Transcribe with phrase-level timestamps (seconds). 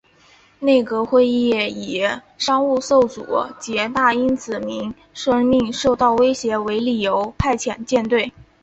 [0.59, 2.01] 内阁会议以
[2.35, 8.33] 商务受阻及大英子民生命受到威胁为理由派遣舰队。